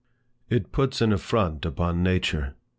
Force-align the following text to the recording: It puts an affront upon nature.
It 0.49 0.71
puts 0.71 0.99
an 0.99 1.13
affront 1.13 1.63
upon 1.63 2.01
nature. 2.01 2.55